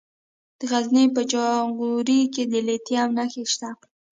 [0.59, 3.69] د غزني په جاغوري کې د لیتیم نښې شته.